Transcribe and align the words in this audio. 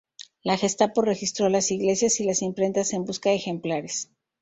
La 0.41 0.57
Gestapo 0.57 1.03
registró 1.03 1.47
las 1.47 1.69
iglesias 1.69 2.19
y 2.19 2.23
las 2.23 2.41
imprentas 2.41 2.91
en 2.93 3.05
busca 3.05 3.29
de 3.29 3.35
ejemplares. 3.35 4.09